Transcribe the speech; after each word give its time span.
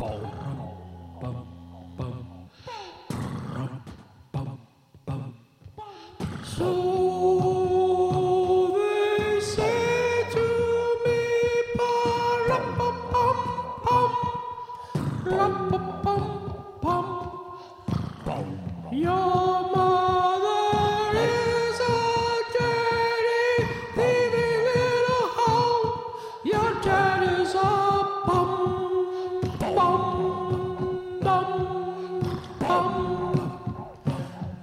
So 0.00 0.38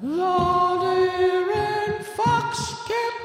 Lawyer 0.08 1.52
and 1.52 2.05
Fox 2.05 2.76
kept 2.88 3.24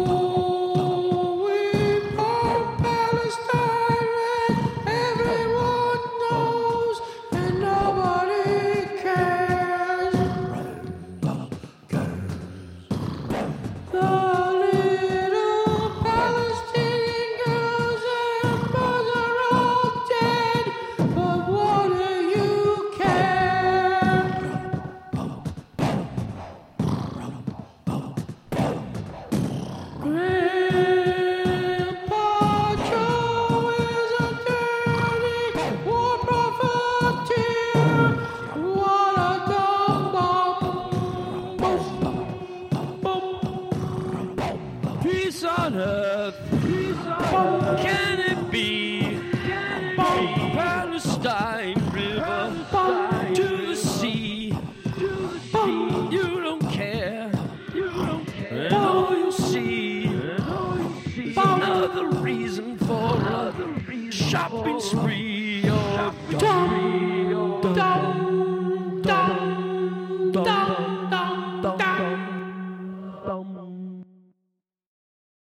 earth. 46.53 47.81
Can 47.81 48.19
it 48.19 48.51
be? 48.51 49.19
Palestine 49.95 51.75
River 51.91 53.33
to 53.35 53.67
the 53.67 53.75
sea. 53.75 54.57
You 56.11 56.41
don't 56.41 56.69
care. 56.69 57.31
you 57.73 57.89
don't 57.91 58.73
all 58.73 59.15
you 59.15 59.31
see 59.31 60.07
another 61.37 62.09
reason 62.09 62.77
for 62.77 63.15
a 63.17 64.11
shopping 64.11 64.79
spree. 64.79 65.50